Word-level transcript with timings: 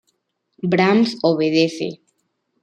Brahms 0.71 1.11
obedece. 1.21 1.87